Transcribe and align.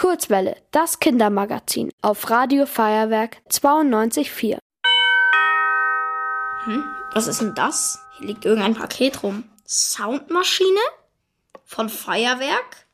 Kurzwelle, 0.00 0.56
das 0.70 0.98
Kindermagazin 0.98 1.92
auf 2.00 2.30
Radio 2.30 2.64
Feuerwerk 2.64 3.36
92.4. 3.50 4.56
Hm, 6.64 6.84
was 7.12 7.26
ist 7.26 7.42
denn 7.42 7.54
das? 7.54 7.98
Hier 8.16 8.28
liegt 8.28 8.46
irgendein 8.46 8.74
Paket 8.74 9.22
rum. 9.22 9.44
Soundmaschine? 9.68 10.80
Von 11.66 11.90
Feuerwerk? 11.90 12.86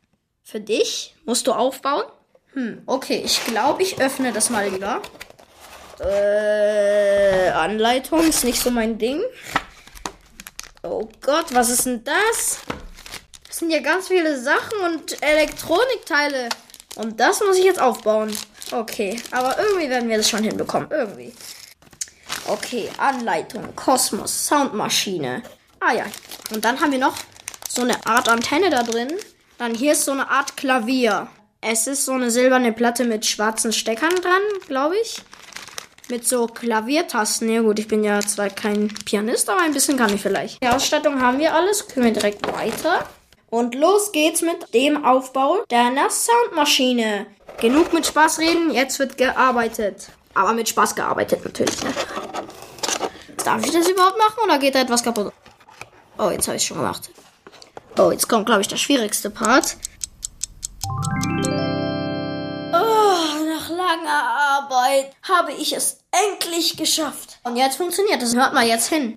Für 0.43 0.59
dich? 0.59 1.15
Musst 1.25 1.47
du 1.47 1.53
aufbauen? 1.53 2.07
Hm, 2.55 2.83
okay, 2.87 3.23
ich 3.25 3.45
glaube, 3.45 3.85
ich 3.85 4.01
öffne 4.01 4.33
das 4.33 4.51
mal 4.51 4.69
lieber. 4.69 5.01
Äh, 6.01 7.51
Anleitung 7.51 8.27
ist 8.27 8.43
nicht 8.43 8.61
so 8.61 8.73
mein 8.73 8.99
Ding. 8.99 9.23
Oh 10.83 11.09
Gott, 11.21 11.55
was 11.55 11.71
ist 11.71 11.87
denn 11.87 12.03
das? 12.03 12.63
Das 13.47 13.59
sind 13.59 13.71
ja 13.71 13.79
ganz 13.79 14.09
viele 14.09 14.37
Sachen 14.37 14.81
und 14.81 15.23
Elektronikteile. 15.23 16.49
Und 16.97 17.21
das 17.21 17.41
muss 17.41 17.59
ich 17.59 17.65
jetzt 17.65 17.81
aufbauen. 17.81 18.37
Okay, 18.73 19.21
aber 19.31 19.59
irgendwie 19.59 19.89
werden 19.89 20.09
wir 20.09 20.17
das 20.17 20.29
schon 20.29 20.43
hinbekommen. 20.43 20.89
Irgendwie. 20.91 21.33
Okay, 22.47 22.89
Anleitung, 22.99 23.75
Kosmos, 23.77 24.47
Soundmaschine. 24.47 25.43
Ah 25.81 25.93
ja. 25.93 26.05
Und 26.53 26.65
dann 26.65 26.81
haben 26.81 26.93
wir 26.93 26.99
noch 26.99 27.17
so 27.69 27.83
eine 27.83 28.07
Art 28.07 28.29
Antenne 28.29 28.71
da 28.71 28.83
drin. 28.83 29.13
Dann 29.59 29.75
hier 29.75 29.93
ist 29.93 30.05
so 30.05 30.13
eine 30.13 30.31
Art 30.31 30.57
Klavier. 30.57 31.29
Es 31.61 31.87
ist 31.87 32.05
so 32.05 32.13
eine 32.13 32.31
silberne 32.31 32.73
Platte 32.73 33.05
mit 33.05 33.27
schwarzen 33.27 33.73
Steckern 33.73 34.15
dran, 34.15 34.43
glaube 34.67 34.97
ich. 35.03 35.23
Mit 36.09 36.27
so 36.27 36.47
Klaviertasten. 36.47 37.49
Ja 37.51 37.63
gut, 37.63 37.79
ich 37.79 37.89
bin 37.89 38.05
ja 38.05 38.21
zwar 38.21 38.49
kein 38.49 38.89
Pianist, 39.05 39.51
aber 39.51 39.63
ein 39.63 39.73
bisschen 39.73 39.99
kann 39.99 40.15
ich 40.15 40.23
vielleicht. 40.23 40.63
Die 40.63 40.69
Ausstattung 40.69 41.21
haben 41.21 41.39
wir 41.41 41.53
alles. 41.53 41.89
Können 41.89 42.07
wir 42.07 42.13
direkt 42.13 42.47
weiter. 42.47 43.07
Und 43.49 43.75
los 43.75 44.13
geht's 44.13 44.43
mit 44.43 44.75
dem 44.75 45.05
Aufbau 45.05 45.59
deiner 45.69 46.11
Soundmaschine. 46.11 47.27
Genug 47.61 47.93
mit 47.93 48.07
Spaß 48.07 48.39
reden, 48.41 48.73
jetzt 48.73 48.99
wird 48.99 49.17
gearbeitet. 49.17 50.09
Aber 50.35 50.53
mit 50.53 50.69
Spaß 50.69 50.95
gearbeitet 50.95 51.45
natürlich, 51.45 51.83
ne? 51.83 51.93
Darf 53.45 53.65
ich 53.65 53.73
das 53.73 53.89
überhaupt 53.89 54.19
machen 54.19 54.43
oder 54.45 54.59
geht 54.59 54.75
da 54.75 54.81
etwas 54.81 55.03
kaputt? 55.03 55.33
Oh, 56.19 56.31
jetzt 56.31 56.49
habe 56.49 56.57
ich 56.57 56.65
schon 56.65 56.79
gemacht. 56.79 57.11
Oh, 57.99 58.11
jetzt 58.11 58.29
kommt, 58.29 58.47
glaube 58.47 58.61
ich, 58.63 58.69
der 58.69 58.77
schwierigste 58.77 59.31
Part. 59.31 59.77
Oh, 62.73 63.45
nach 63.49 63.69
langer 63.71 64.23
Arbeit 64.23 65.13
habe 65.23 65.53
ich 65.53 65.73
es 65.73 65.99
endlich 66.11 66.77
geschafft. 66.77 67.39
Und 67.45 67.57
jetzt 67.57 67.77
funktioniert 67.77 68.21
es. 68.23 68.35
Hört 68.35 68.53
mal 68.53 68.67
jetzt 68.67 68.89
hin. 68.89 69.17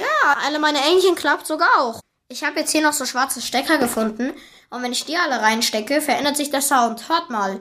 Ja, 0.00 0.36
alle 0.46 0.58
meine 0.58 0.78
Ähnchen 0.78 1.14
klappt 1.14 1.46
sogar 1.46 1.78
auch. 1.78 2.00
Ich 2.28 2.42
habe 2.44 2.60
jetzt 2.60 2.72
hier 2.72 2.80
noch 2.80 2.92
so 2.94 3.04
schwarze 3.04 3.42
Stecker 3.42 3.76
gefunden. 3.78 4.32
Und 4.70 4.82
wenn 4.82 4.92
ich 4.92 5.04
die 5.04 5.16
alle 5.16 5.42
reinstecke, 5.42 6.00
verändert 6.00 6.36
sich 6.36 6.50
der 6.50 6.62
Sound. 6.62 7.08
Hört 7.08 7.28
mal. 7.28 7.60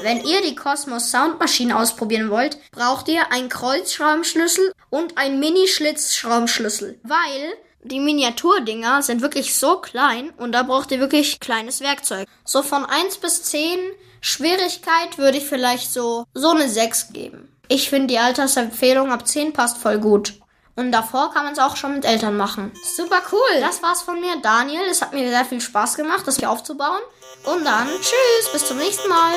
Wenn 0.00 0.24
ihr 0.24 0.42
die 0.42 0.54
Cosmos 0.54 1.10
Soundmaschine 1.10 1.76
ausprobieren 1.78 2.30
wollt, 2.30 2.58
braucht 2.70 3.08
ihr 3.08 3.30
einen 3.30 3.48
Kreuzschraubenschlüssel 3.48 4.72
und 4.90 5.18
einen 5.18 5.38
Mini-Schlitzschraubenschlüssel. 5.38 6.98
Weil 7.02 7.52
die 7.88 8.00
Miniaturdinger 8.00 9.02
sind 9.02 9.22
wirklich 9.22 9.56
so 9.56 9.78
klein 9.78 10.30
und 10.36 10.52
da 10.52 10.62
braucht 10.62 10.90
ihr 10.92 11.00
wirklich 11.00 11.40
kleines 11.40 11.80
Werkzeug. 11.80 12.28
So 12.44 12.62
von 12.62 12.84
1 12.84 13.18
bis 13.18 13.42
10 13.44 13.78
Schwierigkeit 14.20 15.18
würde 15.18 15.38
ich 15.38 15.44
vielleicht 15.44 15.92
so, 15.92 16.24
so 16.34 16.50
eine 16.50 16.68
6 16.68 17.12
geben. 17.12 17.48
Ich 17.68 17.90
finde 17.90 18.08
die 18.08 18.18
Altersempfehlung 18.18 19.12
ab 19.12 19.26
10 19.26 19.52
passt 19.52 19.78
voll 19.78 19.98
gut. 19.98 20.34
Und 20.76 20.92
davor 20.92 21.32
kann 21.32 21.44
man 21.44 21.54
es 21.54 21.58
auch 21.58 21.76
schon 21.76 21.94
mit 21.94 22.04
Eltern 22.04 22.36
machen. 22.36 22.70
Super 22.84 23.20
cool. 23.32 23.60
Das 23.60 23.82
war's 23.82 24.02
von 24.02 24.20
mir, 24.20 24.36
Daniel. 24.40 24.82
Es 24.88 25.02
hat 25.02 25.12
mir 25.12 25.28
sehr 25.28 25.44
viel 25.44 25.60
Spaß 25.60 25.96
gemacht, 25.96 26.22
das 26.24 26.36
hier 26.36 26.50
aufzubauen. 26.50 27.00
Und 27.44 27.64
dann 27.64 27.88
tschüss, 27.88 28.52
bis 28.52 28.66
zum 28.66 28.78
nächsten 28.78 29.08
Mal. 29.08 29.34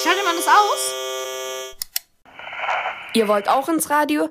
Schaltet 0.00 0.24
man 0.24 0.36
das 0.36 0.46
aus? 0.46 0.94
Ihr 3.14 3.26
wollt 3.28 3.48
auch 3.48 3.68
ins 3.68 3.90
Radio? 3.90 4.30